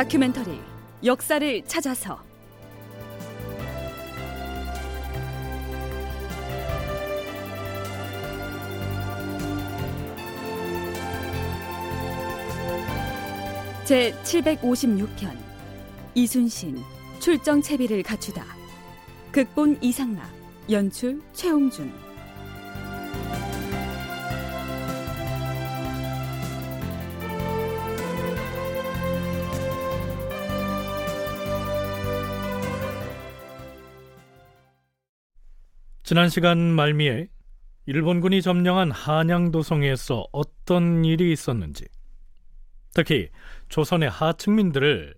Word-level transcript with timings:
다큐멘터리 0.00 0.58
역사를 1.04 1.62
찾아서. 1.66 2.18
제 13.84 14.14
756편 14.24 15.36
이순신 16.14 16.78
출정 17.18 17.60
채비를 17.60 18.02
갖추다. 18.02 18.46
극본 19.32 19.82
이상락 19.82 20.30
연출 20.70 21.20
최홍준 21.34 21.92
지난 36.10 36.28
시간 36.28 36.58
말미에 36.58 37.28
일본군이 37.86 38.42
점령한 38.42 38.90
한양도성에서 38.90 40.26
어떤 40.32 41.04
일이 41.04 41.30
있었는지, 41.30 41.86
특히 42.92 43.28
조선의 43.68 44.10
하층민들을 44.10 45.14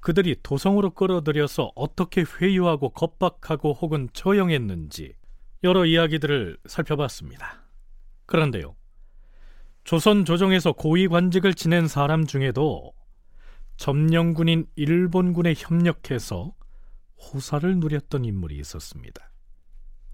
그들이 0.00 0.36
도성으로 0.42 0.90
끌어들여서 0.90 1.72
어떻게 1.74 2.22
회유하고 2.22 2.90
겁박하고 2.90 3.72
혹은 3.72 4.10
처형했는지 4.12 5.14
여러 5.64 5.86
이야기들을 5.86 6.58
살펴봤습니다. 6.66 7.62
그런데요, 8.26 8.76
조선 9.84 10.26
조정에서 10.26 10.72
고위 10.72 11.08
관직을 11.08 11.54
지낸 11.54 11.88
사람 11.88 12.26
중에도 12.26 12.92
점령군인 13.78 14.66
일본군에 14.76 15.54
협력해서 15.56 16.52
호사를 17.16 17.78
누렸던 17.78 18.26
인물이 18.26 18.58
있었습니다. 18.58 19.30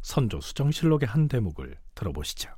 선조 0.03 0.41
수정실록의 0.41 1.09
한 1.09 1.29
대목을 1.29 1.79
들어보시죠. 1.95 2.51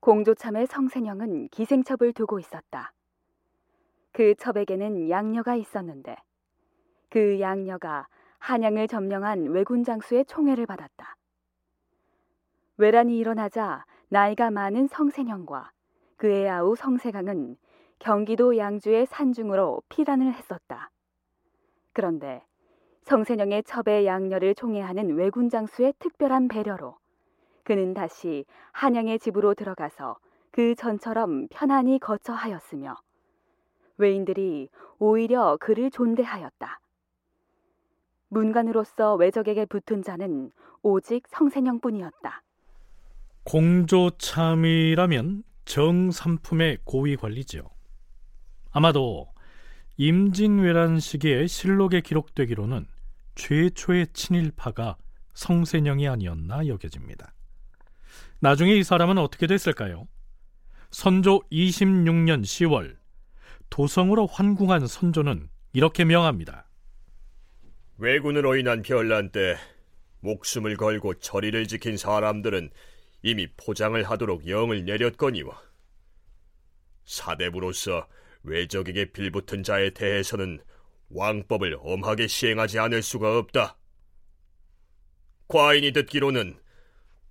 공조참의 0.00 0.66
성세령은 0.66 1.48
기생첩을 1.48 2.12
두고 2.12 2.38
있었다. 2.38 2.92
그 4.12 4.34
첩에게는 4.34 5.08
양녀가 5.08 5.54
있었는데 5.56 6.16
그 7.08 7.40
양녀가 7.40 8.06
한양을 8.38 8.88
점령한 8.88 9.46
왜군 9.46 9.84
장수의 9.84 10.26
총애를 10.26 10.66
받았다. 10.66 11.16
외란이 12.76 13.16
일어나자 13.16 13.86
나이가 14.08 14.50
많은 14.50 14.88
성세령과 14.88 15.72
그의 16.16 16.48
아우 16.50 16.76
성세강은 16.76 17.56
경기도 17.98 18.56
양주의 18.58 19.06
산중으로 19.06 19.82
피란을 19.88 20.34
했었다. 20.34 20.90
그런데 21.92 22.44
성세령의 23.04 23.64
첩의 23.64 24.06
양녀를 24.06 24.54
총애하는 24.54 25.16
왜군 25.16 25.50
장수의 25.50 25.92
특별한 25.98 26.48
배려로 26.48 26.96
그는 27.62 27.92
다시 27.94 28.44
한양의 28.72 29.18
집으로 29.18 29.54
들어가서 29.54 30.16
그 30.50 30.74
전처럼 30.74 31.48
편안히 31.48 31.98
거처하였으며 31.98 32.96
외인들이 33.98 34.70
오히려 34.98 35.58
그를 35.60 35.90
존대하였다. 35.90 36.80
문관으로서 38.28 39.16
외적에게 39.16 39.66
붙은 39.66 40.02
자는 40.02 40.50
오직 40.82 41.24
성세령뿐이었다. 41.28 42.42
공조참이라면 43.44 45.44
정삼품의 45.64 46.78
고위 46.84 47.16
관리지요. 47.16 47.62
아마도 48.72 49.28
임진왜란 49.96 50.98
시기에 50.98 51.46
실록에 51.46 52.00
기록되기로는 52.00 52.86
최초의 53.34 54.08
친일파가 54.12 54.96
성세령이 55.34 56.08
아니었나 56.08 56.66
여겨집니다. 56.66 57.34
나중에 58.40 58.74
이 58.74 58.82
사람은 58.82 59.18
어떻게 59.18 59.46
됐을까요? 59.46 60.06
선조 60.90 61.40
26년 61.50 62.42
10월 62.42 62.96
도성으로 63.70 64.26
환궁한 64.26 64.86
선조는 64.86 65.48
이렇게 65.72 66.04
명합니다. 66.04 66.68
왜군으로 67.98 68.56
인한 68.56 68.82
변란 68.82 69.30
때 69.30 69.56
목숨을 70.20 70.76
걸고 70.76 71.14
저리를 71.14 71.66
지킨 71.66 71.96
사람들은 71.96 72.70
이미 73.22 73.48
포장을 73.56 74.00
하도록 74.02 74.46
영을 74.48 74.84
내렸거니와 74.84 75.60
사대부로서 77.04 78.06
외적에게 78.42 79.12
빌붙은 79.12 79.62
자에 79.62 79.90
대해서는 79.90 80.60
왕법을 81.10 81.78
엄하게 81.80 82.26
시행하지 82.26 82.78
않을 82.78 83.02
수가 83.02 83.38
없다. 83.38 83.76
과인이 85.48 85.92
듣기로는 85.92 86.58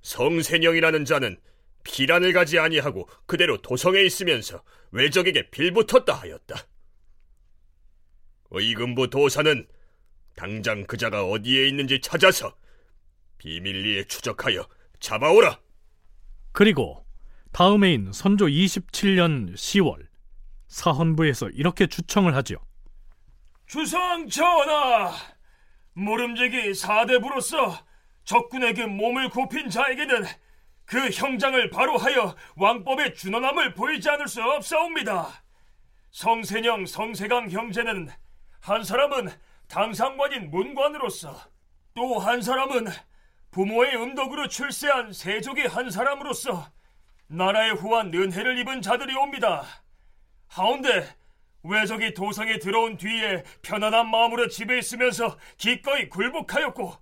성세령이라는 0.01 1.05
자는 1.05 1.39
피란을 1.83 2.33
가지 2.33 2.59
아니하고 2.59 3.07
그대로 3.25 3.61
도성에 3.61 4.01
있으면서 4.01 4.63
외적에게 4.91 5.49
빌붙었다 5.49 6.13
하였다. 6.13 6.55
의금부 8.51 9.09
도사는 9.09 9.67
당장 10.35 10.85
그 10.85 10.97
자가 10.97 11.25
어디에 11.25 11.67
있는지 11.67 11.99
찾아서 12.01 12.55
비밀리에 13.37 14.05
추적하여 14.05 14.67
잡아오라. 14.99 15.59
그리고 16.51 17.05
다음 17.51 17.83
해인 17.83 18.11
선조 18.13 18.45
27년 18.45 19.53
10월 19.53 20.07
사헌부에서 20.67 21.49
이렇게 21.49 21.87
주청을 21.87 22.35
하죠. 22.35 22.57
주상 23.73 24.29
전하, 24.29 25.13
모름지기 25.93 26.75
사대부로서 26.75 27.75
적군에게 28.23 28.85
몸을 28.85 29.29
굽힌 29.29 29.67
자에게는 29.67 30.25
그 30.85 31.09
형장을 31.09 31.71
바로 31.71 31.97
하여 31.97 32.35
왕법의 32.55 33.15
준원함을 33.15 33.73
보이지 33.73 34.07
않을 34.11 34.27
수 34.27 34.43
없사옵니다. 34.43 35.43
성세령 36.11 36.85
성세강 36.85 37.49
형제는 37.49 38.09
한 38.61 38.83
사람은 38.83 39.31
당상관인 39.67 40.51
문관으로서 40.51 41.35
또 41.95 42.19
한 42.19 42.43
사람은 42.43 42.85
부모의 43.49 43.95
음덕으로 43.95 44.49
출세한 44.49 45.11
세족의 45.11 45.67
한 45.69 45.89
사람으로서 45.89 46.63
나라의 47.25 47.73
후한 47.73 48.13
은혜를 48.13 48.59
입은 48.59 48.83
자들이 48.83 49.15
옵니다. 49.15 49.65
하운데 50.49 51.22
외적이 51.63 52.13
도성에 52.13 52.59
들어온 52.59 52.97
뒤에 52.97 53.43
편안한 53.61 54.09
마음으로 54.09 54.47
집에 54.49 54.77
있으면서 54.77 55.37
기꺼이 55.57 56.09
굴복하였고 56.09 56.93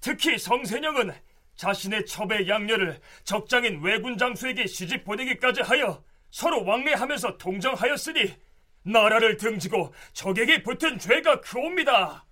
특히 0.00 0.36
성세령은 0.38 1.12
자신의 1.54 2.06
첩의 2.06 2.48
양녀를 2.48 3.00
적장인 3.22 3.80
왜군 3.82 4.16
장수에게 4.18 4.66
시집 4.66 5.04
보내기까지 5.04 5.60
하여 5.62 6.02
서로 6.30 6.64
왕래하면서 6.64 7.38
동정하였으니 7.38 8.34
나라를 8.82 9.36
등지고 9.36 9.92
적에게 10.12 10.62
붙은 10.62 10.98
죄가 10.98 11.40
크옵니다. 11.42 12.26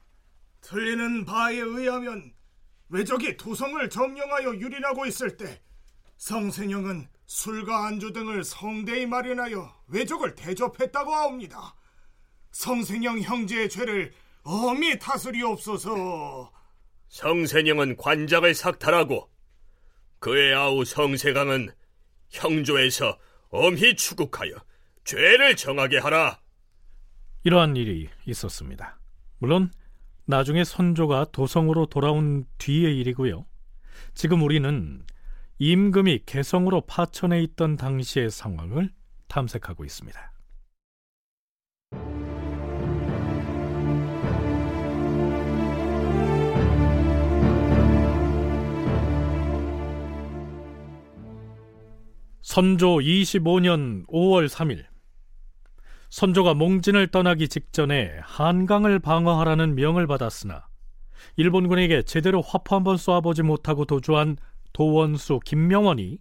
틀리는 0.62 1.24
바에 1.24 1.56
의하면 1.56 2.32
외적이 2.88 3.36
도성을 3.36 3.88
점령하여 3.90 4.56
유린하고 4.56 5.06
있을 5.06 5.36
때 5.36 5.60
성세령은 6.16 7.08
술과 7.28 7.86
안주 7.86 8.12
등을 8.12 8.42
성대히 8.42 9.04
마련하여 9.04 9.70
외적을 9.88 10.34
대접했다고 10.34 11.12
하옵니다. 11.12 11.74
성생형 12.52 13.20
형제의 13.20 13.68
죄를 13.68 14.12
엄히 14.42 14.98
다스리옵소서. 14.98 16.50
성세령은 17.08 17.96
관작을 17.98 18.54
삭탈하고 18.54 19.30
그의 20.18 20.54
아우 20.54 20.86
성세강은 20.86 21.70
형조에서 22.30 23.18
엄히 23.50 23.94
추국하여 23.94 24.52
죄를 25.04 25.54
정하게 25.54 25.98
하라. 25.98 26.40
이러한 27.44 27.76
일이 27.76 28.08
있었습니다. 28.24 28.98
물론 29.36 29.70
나중에 30.24 30.64
선조가 30.64 31.26
도성으로 31.32 31.86
돌아온 31.86 32.46
뒤의 32.56 32.98
일이고요. 32.98 33.44
지금 34.14 34.42
우리는 34.42 35.04
임금이 35.60 36.20
개성으로 36.24 36.82
파천해 36.82 37.42
있던 37.42 37.76
당시의 37.76 38.30
상황을 38.30 38.90
탐색하고 39.26 39.84
있습니다. 39.84 40.32
선조 52.40 52.96
25년 52.96 54.06
5월 54.06 54.48
3일 54.48 54.84
선조가 56.08 56.54
몽진을 56.54 57.08
떠나기 57.08 57.48
직전에 57.48 58.18
한강을 58.22 59.00
방어하라는 59.00 59.74
명을 59.74 60.06
받았으나 60.06 60.66
일본군에게 61.36 62.02
제대로 62.04 62.40
화포 62.40 62.76
한번 62.76 62.96
쏘아보지 62.96 63.42
못하고 63.42 63.84
도주한 63.84 64.38
도원수 64.72 65.40
김명원이 65.44 66.18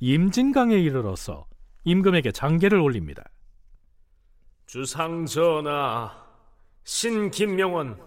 임진강에 0.00 0.76
이르러서 0.76 1.46
임금에게 1.84 2.32
장계를 2.32 2.78
올립니다. 2.78 3.24
주상 4.66 5.24
전하, 5.24 6.26
신 6.84 7.30
김명원 7.30 7.98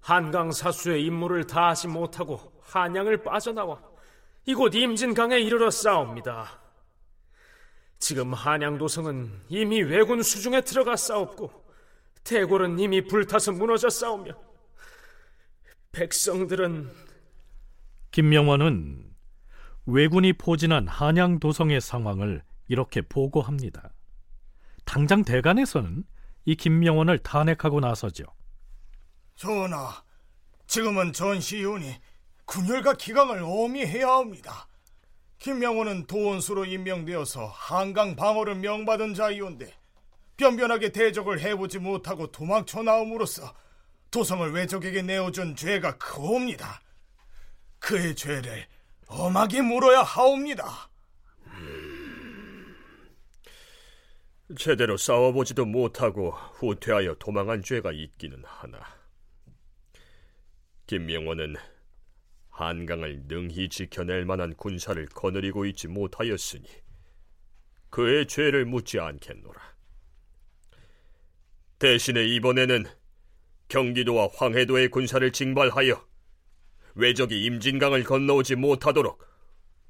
한강 0.00 0.50
사수의 0.52 1.04
임무를 1.06 1.46
다하지 1.46 1.88
못하고 1.88 2.38
한양을 2.62 3.22
빠져나와 3.22 3.80
이곳 4.46 4.74
임진강에 4.74 5.38
이르러 5.38 5.70
싸웁니다. 5.70 6.60
지금 7.98 8.32
한양 8.32 8.78
도성은 8.78 9.42
이미 9.48 9.82
왜군 9.82 10.22
수중에 10.22 10.62
들어가 10.62 10.96
싸웠고 10.96 11.50
대궐은 12.24 12.78
이미 12.78 13.02
불타서 13.06 13.52
무너져 13.52 13.90
싸우며 13.90 14.32
백성들은 15.92 16.90
김명원은 18.10 19.09
왜군이 19.86 20.34
포진한 20.34 20.86
한양 20.86 21.38
도성의 21.38 21.80
상황을 21.80 22.42
이렇게 22.68 23.02
보고합니다. 23.02 23.92
당장 24.84 25.24
대간에서는 25.24 26.04
이 26.44 26.56
김명원을 26.56 27.18
탄핵하고 27.18 27.80
나서죠. 27.80 28.24
전하, 29.36 30.02
지금은 30.66 31.12
전시윤이 31.12 31.94
군열과 32.44 32.94
기강을 32.94 33.42
엄히해야 33.42 34.08
합니다. 34.08 34.68
김명호는 35.38 36.06
도원수로 36.06 36.66
임명되어서 36.66 37.46
한강 37.46 38.14
방어를 38.14 38.56
명받은 38.56 39.14
자이온데 39.14 39.72
변변하게 40.36 40.90
대적을 40.92 41.40
해보지 41.40 41.78
못하고 41.78 42.30
도망쳐 42.30 42.82
나옴으로써 42.82 43.54
도성을 44.10 44.52
외적에게 44.52 45.02
내어준 45.02 45.56
죄가 45.56 45.98
크옵니다. 45.98 46.80
그의 47.78 48.14
죄를 48.14 48.66
엄하게 49.10 49.62
물어야 49.62 50.02
하옵니다. 50.02 50.88
제대로 54.56 54.96
싸워보지도 54.96 55.64
못하고 55.64 56.30
후퇴하여 56.30 57.14
도망한 57.16 57.62
죄가 57.62 57.92
있기는 57.92 58.42
하나. 58.44 58.80
김명원은 60.86 61.56
한강을 62.50 63.24
능히 63.26 63.68
지켜낼 63.68 64.24
만한 64.24 64.54
군사를 64.54 65.06
거느리고 65.06 65.66
있지 65.66 65.88
못하였으니 65.88 66.68
그의 67.90 68.26
죄를 68.26 68.64
묻지 68.64 68.98
않겠노라. 68.98 69.60
대신에 71.78 72.24
이번에는 72.26 72.84
경기도와 73.68 74.28
황해도의 74.34 74.88
군사를 74.88 75.30
징발하여 75.32 76.09
외적이 76.94 77.44
임진강을 77.44 78.04
건너오지 78.04 78.56
못하도록 78.56 79.22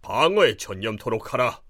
방어에 0.02 0.56
전념토록 0.56 1.32
하라. 1.32 1.60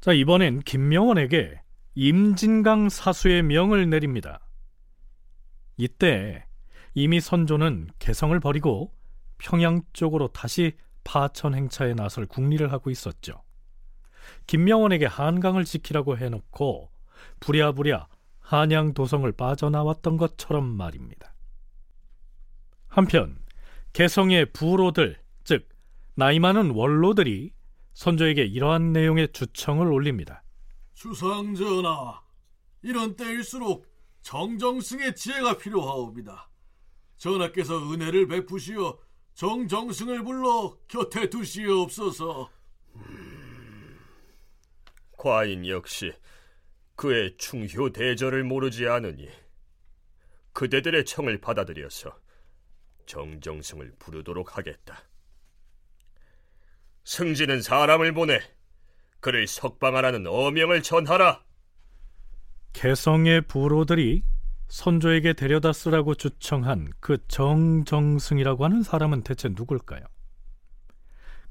자, 0.00 0.12
이번엔 0.12 0.60
김명원에게 0.60 1.60
임진강 1.94 2.88
사수의 2.88 3.42
명을 3.42 3.88
내립니다. 3.88 4.40
이때 5.76 6.46
이미 6.94 7.20
선조는 7.20 7.90
개성을 7.98 8.38
버리고 8.40 8.92
평양 9.38 9.82
쪽으로 9.92 10.28
다시 10.28 10.76
파천 11.04 11.54
행차에 11.54 11.94
나설 11.94 12.26
국리를 12.26 12.70
하고 12.72 12.90
있었죠. 12.90 13.42
김명원에게 14.46 15.06
한강을 15.06 15.64
지키라고 15.64 16.18
해놓고 16.18 16.90
부랴부랴 17.40 18.08
한양 18.40 18.94
도성을 18.94 19.30
빠져나왔던 19.32 20.16
것처럼 20.16 20.64
말입니다. 20.64 21.34
한편 22.88 23.38
개성의 23.96 24.52
부로들, 24.52 25.18
즉 25.42 25.70
나이 26.16 26.38
많은 26.38 26.72
원로들이 26.72 27.54
선조에게 27.94 28.44
이러한 28.44 28.92
내용의 28.92 29.32
주청을 29.32 29.90
올립니다. 29.90 30.42
주상전하, 30.92 32.20
이런 32.82 33.16
때일수록 33.16 33.86
정정승의 34.20 35.14
지혜가 35.14 35.56
필요하옵니다. 35.56 36.50
전하께서 37.16 37.90
은혜를 37.90 38.28
베푸시어 38.28 38.98
정정승을 39.32 40.24
불러 40.24 40.76
곁에 40.88 41.30
두시옵소서. 41.30 42.50
과인 45.16 45.66
역시 45.66 46.12
그의 46.96 47.34
충효 47.38 47.88
대절을 47.88 48.44
모르지 48.44 48.88
않으니 48.88 49.26
그대들의 50.52 51.06
청을 51.06 51.40
받아들여서 51.40 52.26
정정승을 53.06 53.94
부르도록 53.98 54.56
하겠다. 54.56 55.02
승진은 57.04 57.62
사람을 57.62 58.12
보내 58.12 58.40
그를 59.20 59.46
석방하라는 59.46 60.26
어명을 60.26 60.82
전하라. 60.82 61.42
개성의 62.72 63.42
부로들이 63.42 64.22
선조에게 64.68 65.32
데려다 65.32 65.72
쓰라고 65.72 66.14
주청한 66.14 66.92
그 67.00 67.18
정정승이라고 67.28 68.64
하는 68.64 68.82
사람은 68.82 69.22
대체 69.22 69.48
누굴까요? 69.48 70.04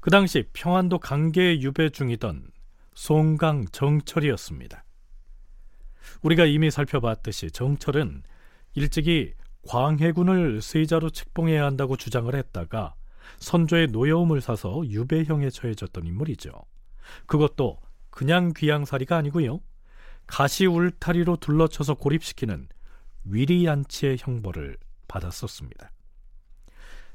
그 0.00 0.10
당시 0.10 0.48
평안도 0.52 0.98
강계에 0.98 1.60
유배 1.60 1.90
중이던 1.90 2.50
송강 2.94 3.66
정철이었습니다. 3.72 4.84
우리가 6.22 6.44
이미 6.44 6.70
살펴봤듯이 6.70 7.50
정철은 7.50 8.22
일찍이 8.74 9.34
광해군을 9.66 10.62
세자로 10.62 11.10
책봉해야 11.10 11.64
한다고 11.64 11.96
주장을 11.96 12.34
했다가 12.34 12.94
선조의 13.38 13.88
노여움을 13.88 14.40
사서 14.40 14.82
유배형에 14.86 15.50
처해졌던 15.50 16.06
인물이죠. 16.06 16.52
그것도 17.26 17.78
그냥 18.10 18.52
귀양살이가 18.56 19.16
아니고요. 19.16 19.60
가시 20.26 20.66
울타리로 20.66 21.36
둘러쳐서 21.36 21.94
고립시키는 21.94 22.68
위리안치의 23.24 24.16
형벌을 24.18 24.76
받았었습니다. 25.08 25.92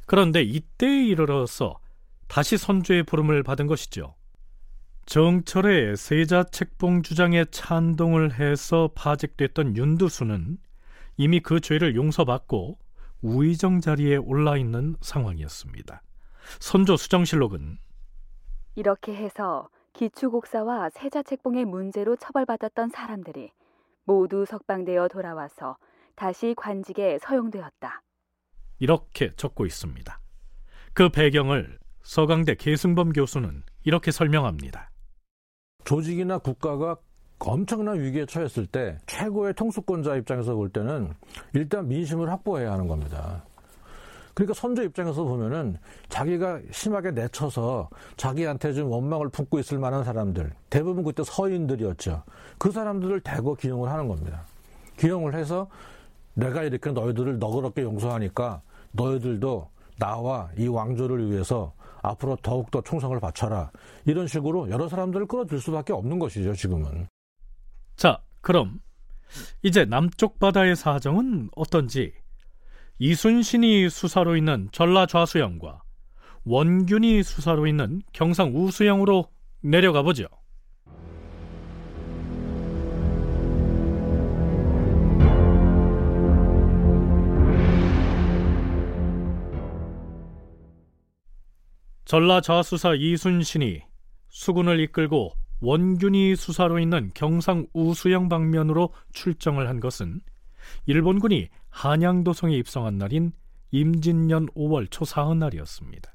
그런데 0.05 0.41
이때에 0.41 1.05
이르러서 1.05 1.79
다시 2.27 2.57
선조의 2.57 3.03
부름을 3.03 3.43
받은 3.43 3.67
것이죠. 3.67 4.15
정철의 5.05 5.97
세자 5.97 6.45
책봉 6.45 7.03
주장에 7.03 7.45
찬동을 7.45 8.39
해서 8.39 8.89
파직됐던 8.95 9.75
윤두수는 9.75 10.57
이미 11.17 11.39
그 11.39 11.59
죄를 11.59 11.95
용서받고 11.95 12.77
우의정 13.21 13.81
자리에 13.81 14.17
올라 14.17 14.57
있는 14.57 14.95
상황이었습니다. 15.01 16.01
선조 16.59 16.97
수정실록은 16.97 17.77
이렇게 18.75 19.15
해서 19.15 19.69
기추곡사와 19.93 20.89
세자책봉의 20.89 21.65
문제로 21.65 22.15
처벌받았던 22.15 22.89
사람들이 22.89 23.51
모두 24.05 24.45
석방되어 24.45 25.09
돌아와서 25.09 25.77
다시 26.15 26.53
관직에 26.57 27.19
서용되었다. 27.19 28.01
이렇게 28.79 29.31
적고 29.35 29.65
있습니다. 29.65 30.19
그 30.93 31.09
배경을 31.09 31.77
서강대 32.01 32.55
계승범 32.55 33.13
교수는 33.13 33.63
이렇게 33.83 34.11
설명합니다. 34.11 34.89
조직이나 35.83 36.39
국가가 36.39 36.97
엄청난 37.49 37.99
위기에 37.99 38.25
처했을 38.25 38.65
때 38.65 38.97
최고의 39.07 39.53
통수권자 39.55 40.15
입장에서 40.17 40.55
볼 40.55 40.69
때는 40.69 41.11
일단 41.53 41.87
민심을 41.87 42.29
확보해야 42.29 42.73
하는 42.73 42.87
겁니다. 42.87 43.43
그러니까 44.33 44.53
선조 44.53 44.83
입장에서 44.83 45.23
보면은 45.23 45.77
자기가 46.09 46.61
심하게 46.71 47.11
내쳐서 47.11 47.89
자기한테 48.15 48.73
좀 48.73 48.89
원망을 48.89 49.29
품고 49.29 49.59
있을 49.59 49.77
만한 49.77 50.03
사람들 50.03 50.51
대부분 50.69 51.03
그때 51.03 51.23
서인들이었죠. 51.25 52.23
그 52.57 52.71
사람들을 52.71 53.19
대거 53.21 53.55
기용을 53.55 53.89
하는 53.89 54.07
겁니다. 54.07 54.45
기용을 54.97 55.35
해서 55.35 55.67
내가 56.33 56.63
이렇게 56.63 56.91
너희들을 56.91 57.39
너그럽게 57.39 57.81
용서하니까 57.81 58.61
너희들도 58.93 59.67
나와 59.99 60.49
이 60.57 60.67
왕조를 60.67 61.29
위해서 61.29 61.73
앞으로 62.01 62.37
더욱더 62.37 62.81
충성을 62.81 63.19
바쳐라. 63.19 63.71
이런 64.05 64.27
식으로 64.27 64.69
여러 64.69 64.87
사람들을 64.87 65.27
끌어들 65.27 65.59
수밖에 65.59 65.93
없는 65.93 66.19
것이죠, 66.19 66.53
지금은. 66.53 67.07
자, 68.01 68.19
그럼 68.41 68.79
이제 69.61 69.85
남쪽 69.85 70.39
바다의 70.39 70.75
사정은 70.75 71.51
어떤지 71.55 72.11
이순신이 72.97 73.91
수사로 73.91 74.35
있는 74.35 74.69
전라 74.71 75.05
좌수영과 75.05 75.83
원균이 76.43 77.21
수사로 77.21 77.67
있는 77.67 78.01
경상 78.11 78.55
우수영으로 78.55 79.29
내려가 79.61 80.01
보죠. 80.01 80.25
전라 92.05 92.41
좌수사 92.41 92.95
이순신이 92.95 93.83
수군을 94.29 94.79
이끌고 94.79 95.33
원균이 95.61 96.35
수사로 96.35 96.79
있는 96.79 97.11
경상 97.13 97.67
우수영 97.73 98.29
방면으로 98.29 98.93
출정을 99.13 99.69
한 99.69 99.79
것은 99.79 100.21
일본군이 100.85 101.49
한양도성에 101.69 102.55
입성한 102.57 102.97
날인 102.97 103.31
임진년 103.71 104.47
5월 104.47 104.89
초사흔 104.89 105.39
날이었습니다. 105.39 106.13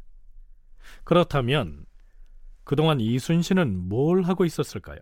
그렇다면 1.05 1.87
그동안 2.65 3.01
이순신은 3.01 3.89
뭘 3.89 4.23
하고 4.23 4.45
있었을까요? 4.45 4.99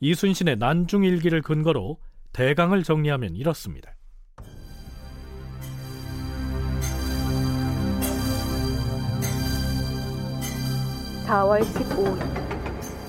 이순신의 0.00 0.56
난중일기를 0.56 1.42
근거로 1.42 1.98
대강을 2.32 2.82
정리하면 2.82 3.34
이렇습니다. 3.36 3.94
4월 11.26 11.62
15일 11.62 12.43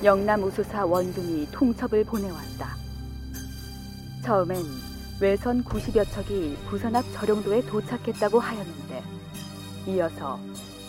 영남 0.04 0.42
우수사 0.42 0.84
원군이 0.84 1.48
통첩을 1.52 2.04
보내왔다. 2.04 2.76
처음엔 4.22 4.62
외선 5.20 5.64
90여 5.64 6.04
척이 6.12 6.56
부산 6.68 6.94
앞 6.94 7.04
저룡도에 7.12 7.62
도착했다고 7.62 8.38
하였는데 8.38 9.02
이어서 9.86 10.38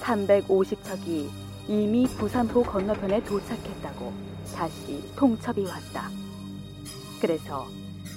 350척이 0.02 1.30
이미 1.70 2.06
부산포 2.06 2.64
건너편에 2.64 3.24
도착했다고 3.24 4.14
다시 4.54 5.04
통첩이 5.16 5.66
왔다. 5.66 6.10
그래서 7.22 7.66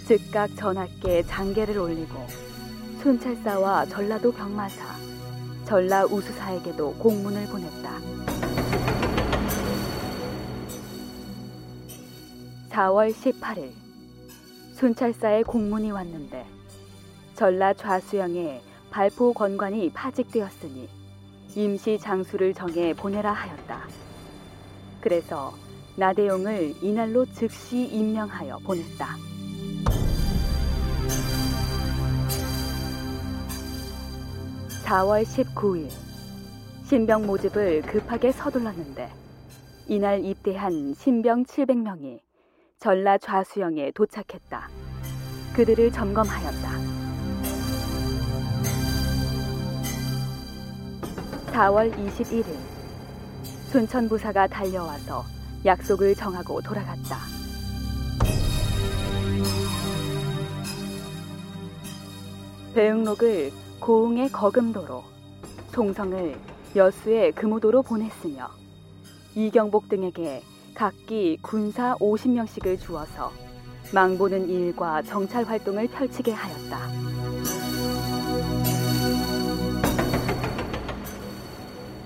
즉각 0.09 0.55
전하께 0.57 1.23
장계를 1.23 1.79
올리고 1.79 2.27
순찰사와 3.03 3.87
전라도 3.87 4.33
병마사, 4.33 4.97
전라 5.65 6.05
우수사에게도 6.05 6.95
공문을 6.95 7.47
보냈다. 7.47 8.40
4월 12.71 13.13
18일 13.13 13.73
순찰사에 14.75 15.43
공문이 15.43 15.91
왔는데 15.91 16.47
전라 17.35 17.75
좌수영에 17.75 18.63
발포 18.91 19.33
권관이 19.33 19.91
파직되었으니 19.93 20.89
임시 21.57 21.99
장수를 21.99 22.55
정해 22.55 22.95
보내라 22.95 23.33
하였다. 23.33 23.89
그래서 25.01 25.53
나대용을 25.97 26.75
이날로 26.81 27.27
즉시 27.27 27.87
임명하여 27.87 28.59
보냈다. 28.65 29.17
(4월 34.85 35.25
19일) 35.25 35.91
신병 36.85 37.27
모집을 37.27 37.83
급하게 37.83 38.33
서둘렀는데 38.33 39.09
이날 39.89 40.25
입대한 40.25 40.95
신병 40.95 41.45
700명이 41.45 42.30
전라 42.81 43.19
좌수영에 43.19 43.91
도착했다. 43.91 44.71
그들을 45.55 45.93
점검하였다. 45.93 46.71
4월 51.53 51.93
21일 51.93 52.47
순천부사가 53.71 54.47
달려와서 54.47 55.25
약속을 55.67 56.15
정하고 56.15 56.63
돌아갔다. 56.63 57.19
배응록을 62.75 63.53
고흥의 63.79 64.33
거금도로, 64.33 65.05
송성을 65.73 66.35
여수의 66.75 67.33
금오도로 67.33 67.83
보냈으며 67.83 68.49
이경복 69.35 69.91
등에게 69.91 70.43
각기 70.75 71.39
군사 71.43 71.95
50명씩을 71.97 72.81
주어서 72.81 73.33
망보는 73.93 74.49
일과 74.49 75.03
정찰 75.03 75.45
활동을 75.45 75.89
펼치게 75.89 76.33
하였다. 76.33 76.79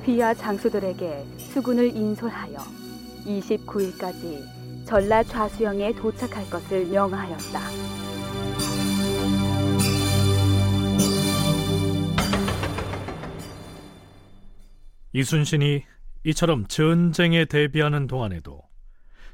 비하 0.04 0.34
장수들에게 0.34 1.24
수군을 1.38 1.96
인솔하여 1.96 2.58
29일까지 3.26 4.44
전라 4.86 5.22
좌수영에 5.22 5.94
도착할 5.94 6.48
것을 6.50 6.86
명하였다. 6.86 7.60
이순신이 15.14 15.84
이처럼 16.24 16.66
전쟁에 16.66 17.44
대비하는 17.44 18.06
동안에도 18.06 18.62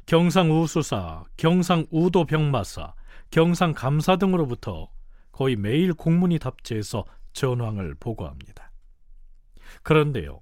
경상우수사, 0.07 1.25
경상우도병마사, 1.37 2.95
경상감사 3.31 4.17
등으로부터 4.17 4.91
거의 5.31 5.55
매일 5.55 5.95
공문이 5.95 6.41
답지해서 6.41 7.05
전황을 7.33 7.95
보고합니다. 7.95 8.73
그런데요, 9.85 10.41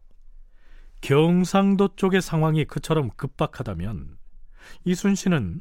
경상도 1.03 1.97
쪽의 1.97 2.23
상황이 2.23 2.65
그처럼 2.65 3.11
급박하다면 3.11 4.17
이순신은 4.85 5.61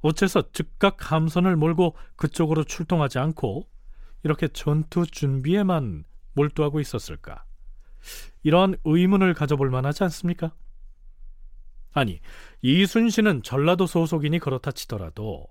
어째서 0.00 0.52
즉각 0.52 1.12
함선을 1.12 1.56
몰고 1.56 1.96
그쪽으로 2.16 2.64
출동하지 2.64 3.18
않고 3.18 3.68
이렇게 4.22 4.48
전투 4.48 5.06
준비에만 5.06 6.04
몰두하고 6.32 6.80
있었을까? 6.80 7.44
이러한 8.42 8.76
의문을 8.84 9.34
가져볼 9.34 9.70
만하지 9.70 10.04
않습니까? 10.04 10.52
아니, 11.92 12.20
이순신은 12.62 13.42
전라도 13.42 13.86
소속이니 13.86 14.38
그렇다 14.40 14.72
치더라도 14.72 15.46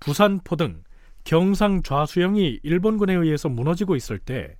부산포 0.00 0.56
등 0.56 0.82
경상 1.24 1.82
좌수영이 1.82 2.60
일본군에 2.62 3.14
의해서 3.14 3.48
무너지고 3.48 3.96
있을 3.96 4.18
때 4.18 4.58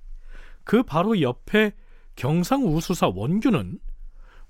그 0.69 0.83
바로 0.83 1.19
옆에 1.19 1.73
경상 2.15 2.63
우수사 2.63 3.07
원규는 3.07 3.79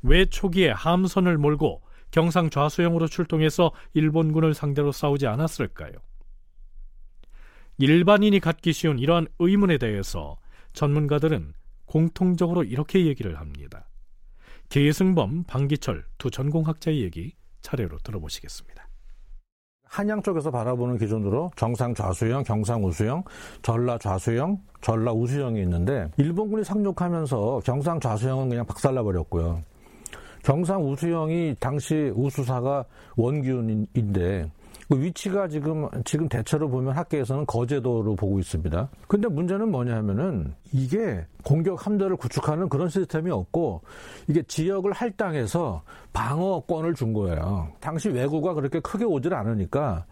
왜 0.02 0.26
초기에 0.26 0.72
함선을 0.72 1.38
몰고 1.38 1.82
경상 2.12 2.50
좌수영으로 2.50 3.08
출동해서 3.08 3.72
일본군을 3.94 4.54
상대로 4.54 4.92
싸우지 4.92 5.28
않았을까요? 5.28 5.94
일반인이 7.78 8.38
갖기 8.42 8.74
쉬운 8.74 9.00
이러한 9.00 9.28
의문에 9.40 9.78
대해서 9.78 10.38
전문가들은 10.74 11.54
공통적으로 11.90 12.64
이렇게 12.64 13.08
얘기를 13.08 13.40
합니다. 13.40 13.88
계승범, 14.70 15.46
방기철 15.46 16.06
두 16.20 16.30
전공학자의 16.30 17.02
얘기 17.02 17.34
차례로 17.62 17.98
들어보시겠습니다. 18.04 18.88
한양 19.86 20.22
쪽에서 20.22 20.52
바라보는 20.52 21.00
기준으로 21.00 21.50
정상 21.56 21.96
좌수형, 21.96 22.44
경상 22.44 22.86
우수형, 22.86 23.24
전라 23.64 23.98
좌수형, 23.98 24.62
전라 24.82 25.12
우수형이 25.12 25.60
있는데 25.64 26.12
일본군이 26.18 26.64
상륙하면서 26.64 27.62
경상 27.66 28.00
좌수형은 28.00 28.50
그냥 28.50 28.66
박살나 28.68 29.02
버렸고요. 29.02 29.64
경상 30.44 30.88
우수형이 30.88 31.56
당시 31.60 32.12
우수사가 32.16 32.86
원균인데 33.18 34.52
그 34.90 35.00
위치가 35.00 35.48
지금 35.48 35.88
지금 36.04 36.28
대체로 36.28 36.68
보면 36.68 36.98
학계에서는 36.98 37.46
거제도로 37.46 38.16
보고 38.16 38.40
있습니다. 38.40 38.90
근데 39.08 39.28
문제는 39.28 39.70
뭐냐면은 39.70 40.56
이게 40.72 41.24
공격 41.44 41.86
함대를 41.86 42.16
구축하는 42.16 42.68
그런 42.70 42.90
시스템이 42.90 43.30
없고 43.30 43.82
이게 44.28 44.42
지역을 44.42 44.92
할당해서 44.92 45.84
방어권을 46.12 46.96
준 46.96 47.14
거예요. 47.14 47.70
당시 47.80 48.10
왜구가 48.10 48.56
그렇게 48.56 48.80
크게 48.80 49.06
오질 49.06 49.36
않으니까 49.36 50.06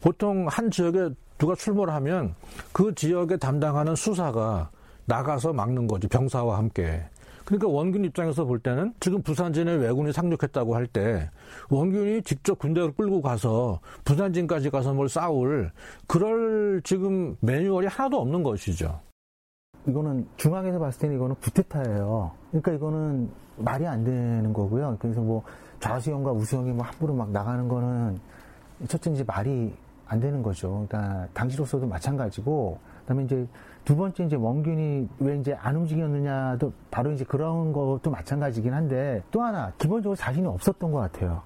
보통 0.00 0.46
한 0.48 0.70
지역에 0.70 1.10
누가 1.36 1.56
출몰을 1.56 1.92
하면 1.94 2.36
그 2.72 2.94
지역에 2.94 3.36
담당하는 3.36 3.96
수사가 3.96 4.70
나가서 5.06 5.52
막는 5.52 5.88
거지 5.88 6.06
병사와 6.06 6.56
함께. 6.56 7.02
그러니까 7.50 7.66
원균 7.66 8.04
입장에서 8.04 8.44
볼 8.44 8.60
때는 8.60 8.94
지금 9.00 9.22
부산진에 9.22 9.74
왜군이 9.74 10.12
상륙했다고 10.12 10.76
할 10.76 10.86
때 10.86 11.30
원균이 11.68 12.22
직접 12.22 12.58
군대를 12.58 12.92
끌고 12.92 13.22
가서 13.22 13.80
부산진까지 14.04 14.70
가서 14.70 14.94
뭘 14.94 15.08
싸울 15.08 15.72
그럴 16.06 16.80
지금 16.84 17.36
매뉴얼이 17.40 17.88
하나도 17.88 18.20
없는 18.20 18.44
것이죠. 18.44 19.00
이거는 19.86 20.28
중앙에서 20.36 20.78
봤을 20.78 21.00
때는 21.00 21.16
이거는 21.16 21.34
구테타예요. 21.36 22.30
그러니까 22.50 22.72
이거는 22.72 23.30
말이 23.56 23.84
안 23.84 24.04
되는 24.04 24.52
거고요. 24.52 24.96
그래서 25.00 25.20
뭐 25.20 25.42
좌수형과 25.80 26.30
우수형이 26.30 26.70
뭐 26.70 26.84
함부로 26.84 27.14
막 27.14 27.30
나가는 27.30 27.66
거는 27.66 28.18
첫째 28.86 29.10
이제 29.10 29.24
말이 29.24 29.74
안 30.06 30.20
되는 30.20 30.40
거죠. 30.42 30.86
그러니까 30.88 31.26
당시로서도 31.34 31.86
마찬가지고 31.88 32.78
그다음에 33.10 33.24
이제 33.24 33.46
두 33.84 33.96
번째 33.96 34.24
이제 34.24 34.36
원균이 34.36 35.08
왜 35.18 35.38
이제 35.38 35.54
안 35.54 35.74
움직였느냐도 35.74 36.72
바로 36.90 37.10
이제 37.10 37.24
그런 37.24 37.72
것도 37.72 38.10
마찬가지긴 38.10 38.72
한데 38.72 39.22
또 39.32 39.42
하나 39.42 39.72
기본적으로 39.78 40.14
자신이 40.14 40.46
없었던 40.46 40.92
것 40.92 40.98
같아요. 40.98 41.42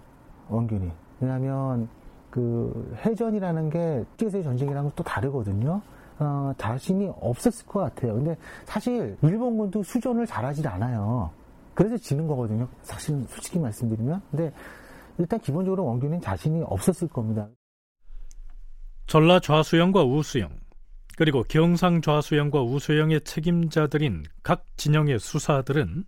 원균이. 0.49 0.90
왜냐하면 1.21 1.88
그 2.30 2.94
해전이라는 3.04 3.71
게 3.71 4.04
국제세 4.11 4.42
전쟁이랑 4.42 4.92
또 4.94 5.02
다르거든요. 5.02 5.80
어, 6.18 6.52
자신이 6.59 7.11
없었을 7.21 7.66
것 7.66 7.80
같아요. 7.80 8.14
근데 8.14 8.37
사실 8.66 9.16
일본군도 9.23 9.83
수전을 9.83 10.26
잘하지 10.26 10.66
않아요. 10.68 11.30
그래서 11.73 11.97
지는 11.97 12.26
거거든요. 12.26 12.68
사실 12.83 13.25
솔직히 13.28 13.59
말씀드리면. 13.59 14.21
근데 14.30 14.52
일단 15.18 15.40
기본적으로 15.40 15.87
원균은 15.87 16.21
자신이 16.21 16.62
없었을 16.62 17.09
겁니다. 17.09 17.49
전라 19.06 19.40
좌수영과 19.40 20.04
우수영 20.04 20.63
그리고 21.16 21.44
경상 21.44 22.00
좌수영과 22.00 22.62
우수영의 22.62 23.23
책임자들인 23.23 24.25
각 24.42 24.66
진영의 24.76 25.21
수사들은 25.21 26.04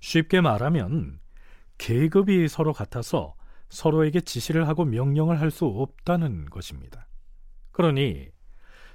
쉽게 0.00 0.40
말하면 0.40 1.18
계급이 1.78 2.46
서로 2.48 2.72
같아서 2.72 3.34
서로에게 3.68 4.20
지시를 4.20 4.68
하고 4.68 4.84
명령을 4.84 5.40
할 5.40 5.50
수 5.50 5.66
없다는 5.66 6.46
것입니다. 6.46 7.08
그러니 7.72 8.28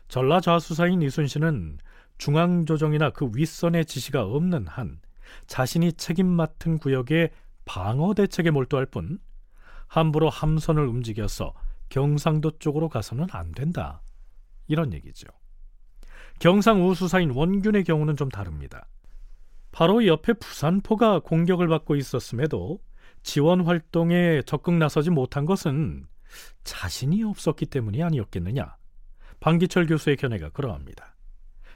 전라좌수사인 0.07 1.01
이순신은 1.01 1.79
중앙조정이나 2.17 3.09
그 3.11 3.29
윗선의 3.33 3.85
지시가 3.85 4.23
없는 4.23 4.67
한 4.67 4.99
자신이 5.47 5.93
책임 5.93 6.27
맡은 6.27 6.77
구역의 6.77 7.31
방어 7.65 8.13
대책에 8.13 8.51
몰두할 8.51 8.85
뿐 8.85 9.19
함부로 9.87 10.29
함선을 10.29 10.85
움직여서 10.85 11.53
경상도 11.89 12.59
쪽으로 12.59 12.89
가서는 12.89 13.27
안 13.31 13.51
된다. 13.51 14.01
이런 14.67 14.93
얘기죠. 14.93 15.27
경상 16.41 16.83
우 16.83 16.95
수사인 16.95 17.29
원균의 17.29 17.83
경우는 17.83 18.15
좀 18.15 18.27
다릅니다. 18.27 18.87
바로 19.71 20.07
옆에 20.07 20.33
부산포가 20.33 21.19
공격을 21.19 21.67
받고 21.67 21.95
있었음에도 21.95 22.79
지원 23.21 23.61
활동에 23.61 24.41
적극 24.47 24.73
나서지 24.73 25.11
못한 25.11 25.45
것은 25.45 26.07
자신이 26.63 27.23
없었기 27.23 27.67
때문이 27.67 28.01
아니었겠느냐. 28.01 28.75
방기철 29.39 29.85
교수의 29.85 30.17
견해가 30.17 30.49
그러합니다. 30.49 31.15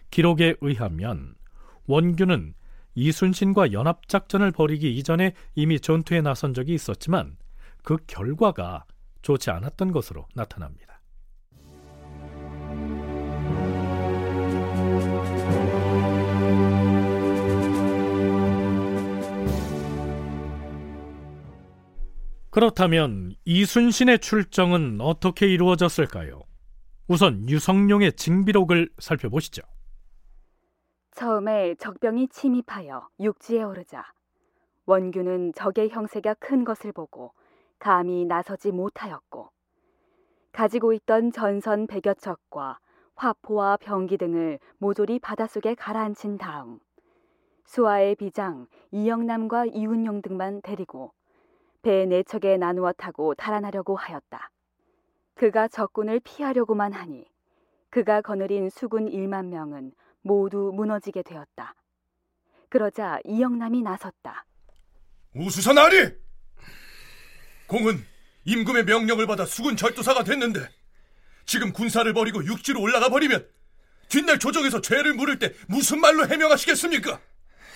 기록에 0.10 0.56
의하면 0.62 1.36
원균은 1.86 2.56
이순신과 2.96 3.72
연합작전을 3.72 4.52
벌이기 4.52 4.98
이전에 4.98 5.36
이미 5.54 5.80
전투에 5.80 6.22
나선 6.22 6.56
적이 6.56 6.74
있었지만 6.74 7.38
그 7.84 7.98
결과가 8.08 8.86
좋지 9.22 9.52
않았던 9.52 9.92
것으로 9.92 10.26
나타납니다. 10.34 10.95
그렇다면 22.56 23.36
이순신의 23.44 24.20
출정은 24.20 25.02
어떻게 25.02 25.46
이루어졌을까요? 25.46 26.44
우선 27.06 27.50
유성룡의 27.50 28.14
징비록을 28.14 28.92
살펴보시죠. 28.98 29.62
처음에 31.12 31.76
적병이 31.76 32.30
침입하여 32.30 33.10
육지에 33.20 33.62
오르자 33.62 34.06
원균은 34.86 35.52
적의 35.54 35.90
형세가 35.90 36.36
큰 36.36 36.64
것을 36.64 36.94
보고 36.94 37.34
감히 37.78 38.24
나서지 38.24 38.72
못하였고 38.72 39.50
가지고 40.54 40.94
있던 40.94 41.34
전선 41.34 41.88
백여 41.88 42.14
척과 42.14 42.80
화포와 43.18 43.76
병기 43.82 44.18
등을 44.18 44.60
모조리 44.78 45.20
바닷속에 45.20 45.76
가라앉힌 45.76 46.38
다음 46.38 46.80
수하의 47.66 48.16
비장 48.16 48.68
이영남과 48.92 49.66
이운용 49.66 50.22
등만 50.22 50.62
데리고 50.62 51.12
배 51.86 52.08
네 52.08 52.24
척에 52.24 52.58
나누어 52.58 52.92
타고 52.94 53.36
달아나려고 53.36 53.96
하였다. 53.96 54.50
그가 55.36 55.68
적군을 55.68 56.20
피하려고만 56.22 56.94
하니 56.94 57.24
그가 57.92 58.22
거느린 58.22 58.72
수군 58.72 59.08
1만 59.08 59.46
명은 59.50 59.92
모두 60.24 60.72
무너지게 60.74 61.22
되었다. 61.22 61.76
그러자 62.70 63.20
이영남이 63.24 63.84
나섰다. 63.84 64.46
우수선 65.36 65.78
아리! 65.78 66.12
공은 67.68 68.04
임금의 68.46 68.86
명령을 68.86 69.28
받아 69.28 69.46
수군 69.46 69.78
절도사가 69.78 70.24
됐는데 70.24 70.68
지금 71.46 71.72
군사를 71.72 72.12
버리고 72.14 72.44
육지로 72.44 72.82
올라가 72.82 73.10
버리면 73.10 73.48
뒷날 74.10 74.40
조정에서 74.40 74.82
죄를 74.82 75.14
물을 75.14 75.38
때 75.38 75.54
무슨 75.68 76.00
말로 76.02 76.28
해명하시겠습니까? 76.28 77.20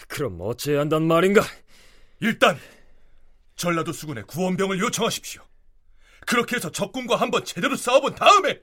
그럼 0.08 0.40
어찌해야 0.42 0.82
한단 0.82 1.04
말인가? 1.04 1.42
일단 2.22 2.58
전라도 3.60 3.92
수군에 3.92 4.22
구원병을 4.22 4.80
요청하십시오. 4.80 5.46
그렇게 6.26 6.56
해서 6.56 6.72
적군과 6.72 7.18
한번 7.18 7.44
제대로 7.44 7.76
싸워본 7.76 8.16
다음에 8.16 8.62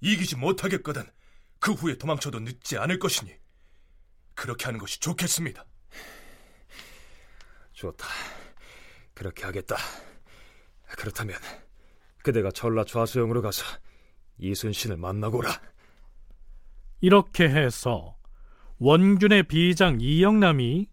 이기지 0.00 0.36
못하겠거든 0.36 1.04
그 1.58 1.72
후에 1.72 1.98
도망쳐도 1.98 2.38
늦지 2.40 2.78
않을 2.78 3.00
것이니 3.00 3.34
그렇게 4.34 4.66
하는 4.66 4.78
것이 4.78 5.00
좋겠습니다. 5.00 5.66
좋다. 7.72 8.06
그렇게 9.14 9.44
하겠다. 9.44 9.76
그렇다면 10.96 11.36
그대가 12.22 12.52
전라 12.52 12.84
좌수영으로 12.84 13.42
가서 13.42 13.64
이순신을 14.38 14.96
만나고라. 14.96 15.60
이렇게 17.00 17.48
해서 17.48 18.16
원균의 18.78 19.48
비장 19.48 20.00
이영남이 20.00 20.86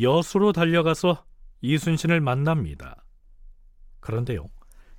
여수로 0.00 0.52
달려가서 0.52 1.25
이순신을 1.60 2.20
만납니다. 2.20 3.04
그런데요, 4.00 4.48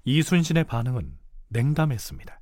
이순신의 0.04 0.66
반응은 0.66 1.18
냉담했습니다. 1.50 2.40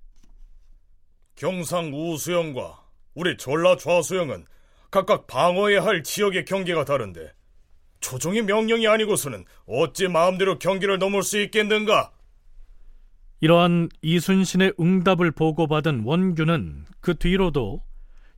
경상 1.35 1.91
우수영과 1.93 2.85
우리 3.13 3.37
전라 3.37 3.75
좌수영은 3.77 4.45
각각 4.89 5.27
방어해야 5.27 5.83
할 5.83 6.03
지역의 6.03 6.45
경계가 6.45 6.85
다른데 6.85 7.33
조정의 7.99 8.43
명령이 8.43 8.87
아니고서는 8.87 9.45
어찌 9.67 10.07
마음대로 10.07 10.59
경계를 10.59 10.99
넘을 10.99 11.23
수 11.23 11.41
있겠는가? 11.41 12.11
이러한 13.41 13.89
이순신의 14.01 14.73
응답을 14.79 15.31
보고받은 15.31 16.03
원균은 16.05 16.85
그 17.01 17.17
뒤로도 17.17 17.83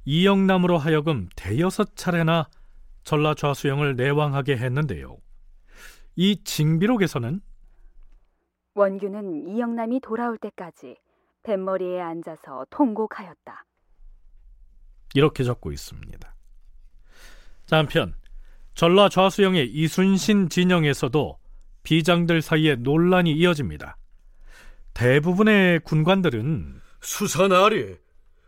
이영남으로 0.06 0.78
하여금 0.78 1.28
대여섯 1.36 1.96
차례나 1.96 2.50
전라 3.04 3.36
좌수영을 3.36 3.96
내왕하게 3.96 4.58
했는데요. 4.58 5.18
이 6.20 6.44
징비록에서는 6.44 7.42
원균은 8.74 9.50
이영남이 9.50 10.00
돌아올 10.02 10.40
때까지 10.40 10.98
뱃머리에 11.44 12.02
앉아서 12.02 12.66
통곡하였다. 12.72 13.66
이렇게 15.14 15.44
적고 15.44 15.72
있습니다. 15.72 16.36
자, 17.68 17.78
한편 17.78 18.16
전라 18.74 19.10
좌수영의 19.10 19.70
이순신 19.72 20.50
진영에서도 20.50 21.38
비장들 21.84 22.42
사이에 22.42 22.76
논란이 22.76 23.32
이어집니다. 23.34 23.98
대부분의 24.96 25.82
군관들은 25.82 26.82
수사나리 27.00 27.96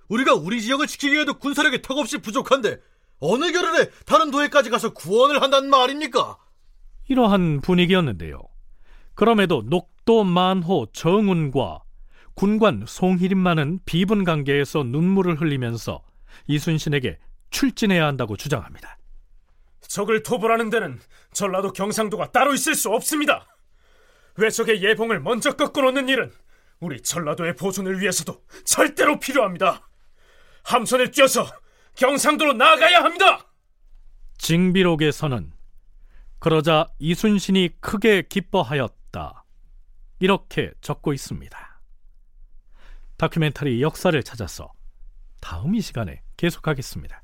우리가 0.07 0.33
우리 0.33 0.59
지역을 0.61 0.87
지키기에도 0.87 1.37
군사력이 1.37 1.83
턱없이 1.83 2.17
부족한데 2.17 2.81
어느 3.19 3.51
겨를에 3.51 3.91
다른 4.07 4.31
도에까지 4.31 4.71
가서 4.71 4.91
구원을 4.93 5.43
한단 5.43 5.69
말입니까? 5.69 6.39
이러한 7.09 7.61
분위기였는데요. 7.61 8.39
그럼에도 9.15 9.63
녹도 9.65 10.23
만호 10.23 10.87
정운과 10.93 11.81
군관 12.35 12.85
송희림만은 12.87 13.79
비분 13.85 14.23
관계에서 14.23 14.83
눈물을 14.83 15.41
흘리면서 15.41 16.01
이순신에게 16.47 17.19
출진해야 17.49 18.05
한다고 18.05 18.37
주장합니다. 18.37 18.97
적을 19.81 20.23
토벌하는 20.23 20.69
데는 20.69 20.99
전라도 21.33 21.73
경상도가 21.73 22.31
따로 22.31 22.53
있을 22.53 22.75
수 22.75 22.89
없습니다. 22.91 23.47
외적의 24.37 24.81
예봉을 24.83 25.19
먼저 25.19 25.55
꺾어놓는 25.55 26.07
일은 26.07 26.31
우리 26.79 27.01
전라도의 27.01 27.55
보존을 27.55 27.99
위해서도 27.99 28.41
절대로 28.63 29.19
필요합니다. 29.19 29.89
함선을 30.63 31.11
뛰어서 31.11 31.45
경상도로 31.95 32.53
나가야 32.53 33.03
합니다. 33.03 33.47
징비록에서는 34.37 35.51
그러자 36.39 36.87
이순신이 36.99 37.81
크게 37.81 38.23
기뻐하였다. 38.23 39.43
이렇게 40.19 40.71
적고 40.81 41.13
있습니다. 41.13 41.81
다큐멘터리 43.17 43.81
역사를 43.81 44.21
찾아서 44.23 44.71
다음 45.41 45.75
이 45.75 45.81
시간에 45.81 46.21
계속하겠습니다. 46.37 47.21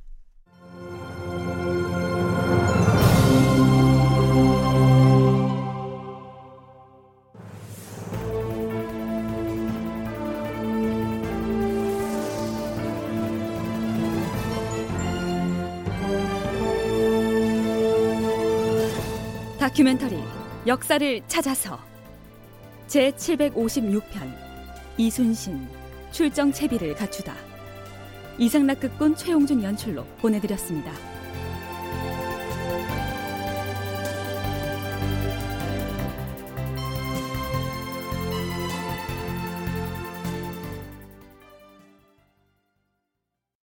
다큐멘터리 19.66 20.20
역사를 20.68 21.22
찾아서 21.26 21.80
제 22.86 23.10
756편 23.10 24.32
이순신 24.96 25.68
출정 26.12 26.52
채비를 26.52 26.94
갖추다 26.94 27.34
이상락극본 28.38 29.16
최용준 29.16 29.64
연출로 29.64 30.06
보내드렸습니다. 30.22 31.15